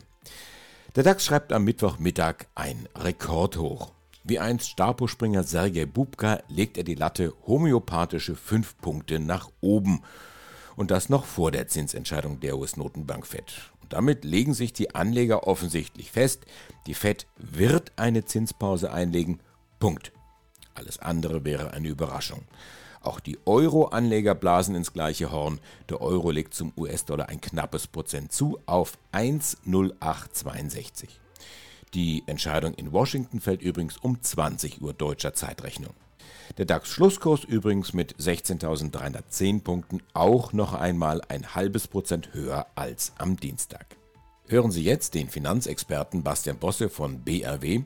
[0.97, 3.93] Der DAX schreibt am Mittwochmittag ein Rekordhoch.
[4.25, 10.03] Wie einst Stapo-Springer Sergei Bubka legt er die Latte homöopathische 5 Punkte nach oben.
[10.75, 13.71] Und das noch vor der Zinsentscheidung der US-Notenbank FED.
[13.81, 16.45] Und damit legen sich die Anleger offensichtlich fest,
[16.89, 19.39] die FED wird eine Zinspause einlegen.
[19.79, 20.11] Punkt.
[20.81, 22.41] Alles andere wäre eine Überraschung.
[23.03, 25.61] Auch die Euro-Anleger blasen ins gleiche Horn.
[25.91, 31.09] Der Euro legt zum US-Dollar ein knappes Prozent zu auf 1,0862.
[31.93, 35.93] Die Entscheidung in Washington fällt übrigens um 20 Uhr deutscher Zeitrechnung.
[36.57, 43.37] Der DAX-Schlusskurs übrigens mit 16.310 Punkten auch noch einmal ein halbes Prozent höher als am
[43.37, 44.00] Dienstag.
[44.51, 47.83] Hören Sie jetzt den Finanzexperten Bastian Bosse von BRW.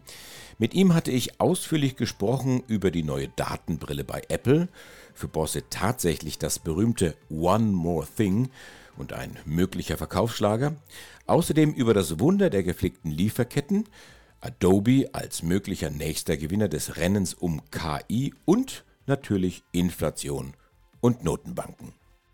[0.56, 4.68] Mit ihm hatte ich ausführlich gesprochen über die neue Datenbrille bei Apple,
[5.12, 8.48] für Bosse tatsächlich das berühmte One More Thing
[8.96, 10.74] und ein möglicher Verkaufsschlager,
[11.26, 13.84] außerdem über das Wunder der gepflegten Lieferketten,
[14.40, 20.54] Adobe als möglicher nächster Gewinner des Rennens um KI und natürlich Inflation
[21.02, 21.92] und Notenbanken.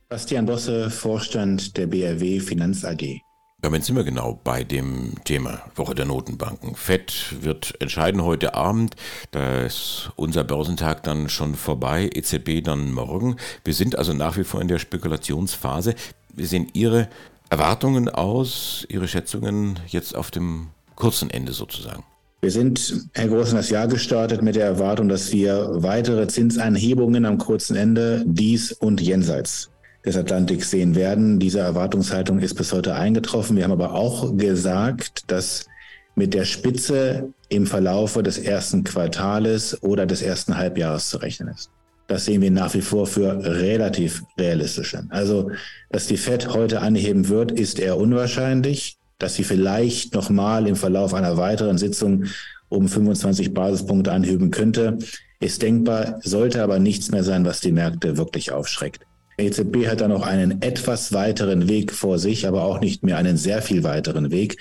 [0.09, 3.20] Bastian Bosse, Vorstand der BRW Finanz AG.
[3.62, 6.75] Damit sind wir genau bei dem Thema Woche der Notenbanken.
[6.75, 8.97] FED wird entscheiden heute Abend.
[9.33, 13.36] Da ist unser Börsentag dann schon vorbei, EZB dann morgen.
[13.64, 15.94] Wir sind also nach wie vor in der Spekulationsphase.
[16.34, 17.08] Wie sehen Ihre
[17.50, 22.05] Erwartungen aus, Ihre Schätzungen jetzt auf dem kurzen Ende sozusagen?
[22.41, 27.27] Wir sind, Herr Groß, in das Jahr gestartet mit der Erwartung, dass wir weitere Zinsanhebungen
[27.27, 29.69] am kurzen Ende dies und jenseits
[30.05, 31.38] des Atlantiks sehen werden.
[31.38, 33.56] Diese Erwartungshaltung ist bis heute eingetroffen.
[33.56, 35.66] Wir haben aber auch gesagt, dass
[36.15, 41.71] mit der Spitze im Verlaufe des ersten Quartales oder des ersten Halbjahres zu rechnen ist.
[42.06, 44.97] Das sehen wir nach wie vor für relativ realistisch.
[45.11, 45.53] Also,
[45.91, 48.97] dass die Fed heute anheben wird, ist eher unwahrscheinlich.
[49.19, 52.25] Dass sie vielleicht nochmal im Verlauf einer weiteren Sitzung
[52.69, 54.99] um 25 Basispunkte anheben könnte,
[55.41, 59.06] ist denkbar, sollte aber nichts mehr sein, was die Märkte wirklich aufschreckt.
[59.41, 63.17] Die EZB hat da noch einen etwas weiteren Weg vor sich, aber auch nicht mehr
[63.17, 64.59] einen sehr viel weiteren Weg.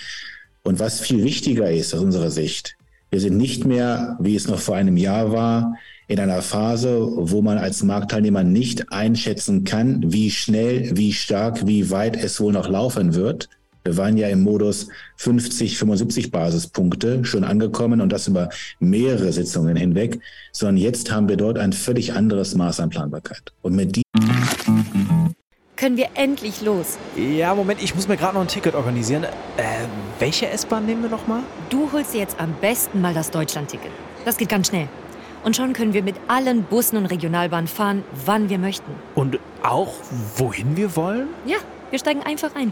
[0.64, 2.78] Und was viel wichtiger ist aus unserer Sicht,
[3.12, 5.76] wir sind nicht mehr, wie es noch vor einem Jahr war,
[6.08, 11.90] in einer Phase, wo man als Marktteilnehmer nicht einschätzen kann, wie schnell, wie stark, wie
[11.90, 13.50] weit es wohl noch laufen wird.
[13.90, 19.76] Wir waren ja im Modus 50, 75 Basispunkte schon angekommen und das über mehrere Sitzungen
[19.76, 20.20] hinweg,
[20.52, 23.52] sondern jetzt haben wir dort ein völlig anderes Maß an Planbarkeit.
[23.64, 24.04] Und mit die
[25.76, 27.00] können wir endlich los.
[27.18, 29.24] Ja, Moment, ich muss mir gerade noch ein Ticket organisieren.
[29.24, 29.64] Äh,
[30.20, 31.42] welche S-Bahn nehmen wir nochmal?
[31.72, 33.90] Du holst dir jetzt am besten mal das Deutschland-Ticket.
[34.24, 34.88] Das geht ganz schnell.
[35.44, 38.92] Und schon können wir mit allen Bussen und Regionalbahnen fahren, wann wir möchten.
[39.16, 39.96] Und auch
[40.36, 41.30] wohin wir wollen?
[41.48, 41.58] Ja,
[41.90, 42.72] wir steigen einfach ein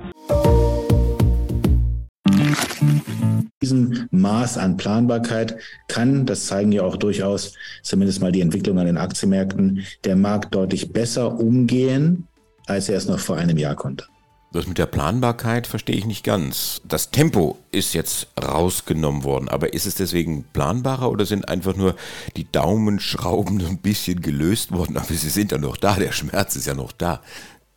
[3.61, 5.57] diesem Maß an Planbarkeit
[5.87, 10.53] kann, das zeigen ja auch durchaus zumindest mal die Entwicklung an den Aktienmärkten, der Markt
[10.55, 12.27] deutlich besser umgehen,
[12.65, 14.05] als er es noch vor einem Jahr konnte.
[14.53, 16.81] Das mit der Planbarkeit verstehe ich nicht ganz.
[16.85, 21.95] Das Tempo ist jetzt rausgenommen worden, aber ist es deswegen planbarer oder sind einfach nur
[22.35, 24.97] die Daumenschrauben ein bisschen gelöst worden?
[24.97, 27.21] Aber sie sind ja noch da, der Schmerz ist ja noch da.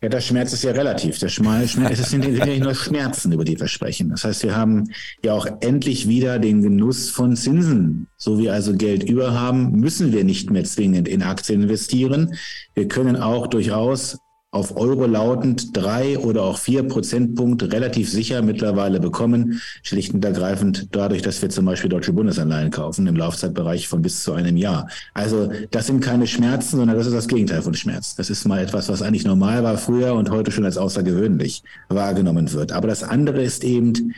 [0.01, 1.17] Ja, der Schmerz ist ja relativ.
[1.19, 4.09] Der Schmerz, es sind ja nur Schmerzen, über die wir sprechen.
[4.09, 4.85] Das heißt, wir haben
[5.23, 8.07] ja auch endlich wieder den Genuss von Zinsen.
[8.17, 12.35] So wie also Geld über haben, müssen wir nicht mehr zwingend in Aktien investieren.
[12.73, 14.17] Wir können auch durchaus
[14.55, 20.87] auf Euro lautend drei oder auch vier Prozentpunkte relativ sicher mittlerweile bekommen, schlicht und ergreifend
[20.95, 24.87] dadurch, dass wir zum Beispiel deutsche Bundesanleihen kaufen im Laufzeitbereich von bis zu einem Jahr.
[25.13, 28.15] Also das sind keine Schmerzen, sondern das ist das Gegenteil von Schmerz.
[28.15, 32.53] Das ist mal etwas, was eigentlich normal war früher und heute schon als außergewöhnlich wahrgenommen
[32.53, 32.71] wird.
[32.71, 34.13] Aber das andere ist eben,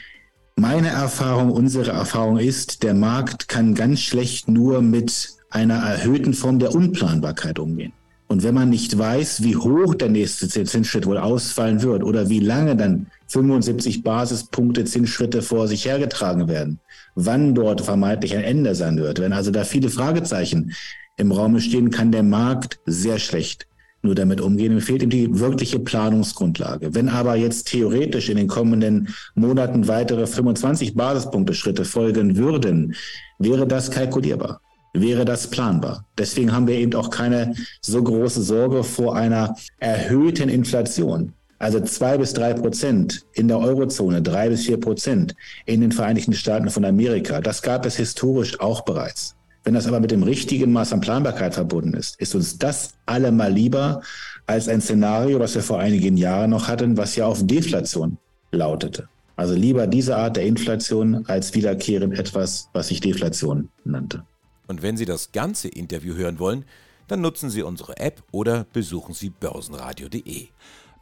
[0.55, 6.59] meine Erfahrung, unsere Erfahrung ist, der Markt kann ganz schlecht nur mit einer erhöhten Form
[6.59, 7.93] der Unplanbarkeit umgehen.
[8.27, 12.39] Und wenn man nicht weiß, wie hoch der nächste Zinsschritt wohl ausfallen wird oder wie
[12.39, 16.79] lange dann 75 Basispunkte Zinsschritte vor sich hergetragen werden,
[17.15, 20.73] wann dort vermeintlich ein Ende sein wird, wenn also da viele Fragezeichen
[21.15, 23.65] im Raum stehen, kann der Markt sehr schlecht
[24.03, 24.75] nur damit umgehen.
[24.75, 26.93] Mir fehlt ihm die wirkliche Planungsgrundlage.
[26.93, 32.95] Wenn aber jetzt theoretisch in den kommenden Monaten weitere 25 Basispunkte Schritte folgen würden,
[33.39, 34.61] wäre das kalkulierbar
[35.01, 36.05] wäre das planbar.
[36.17, 41.33] Deswegen haben wir eben auch keine so große Sorge vor einer erhöhten Inflation.
[41.59, 45.35] Also zwei bis drei Prozent in der Eurozone, drei bis vier Prozent
[45.65, 47.41] in den Vereinigten Staaten von Amerika.
[47.41, 49.35] Das gab es historisch auch bereits.
[49.63, 53.51] Wenn das aber mit dem richtigen Maß an Planbarkeit verbunden ist, ist uns das allemal
[53.51, 54.01] lieber
[54.45, 58.17] als ein Szenario, was wir vor einigen Jahren noch hatten, was ja auf Deflation
[58.51, 59.09] lautete.
[59.35, 64.23] Also lieber diese Art der Inflation als wiederkehrend etwas, was sich Deflation nannte.
[64.67, 66.65] Und wenn Sie das ganze Interview hören wollen,
[67.07, 70.47] dann nutzen Sie unsere App oder besuchen Sie börsenradio.de.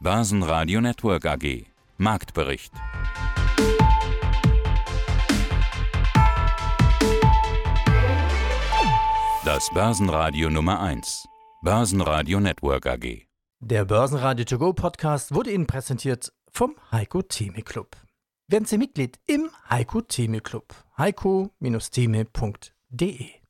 [0.00, 1.66] Börsenradio Network AG.
[1.98, 2.72] Marktbericht.
[9.44, 11.26] Das Börsenradio Nummer 1.
[11.62, 13.26] Börsenradio Network AG.
[13.60, 17.96] Der Börsenradio To Go Podcast wurde Ihnen präsentiert vom Heiko Theme Club.
[18.48, 20.74] Werden Sie Mitglied im Heiko Theme Club.
[20.98, 23.45] heiko-theme.de